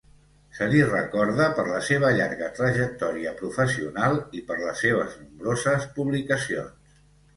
[0.59, 6.95] Se li recorda per la seva llarga trajectòria professional i per les seves nombroses publicacions.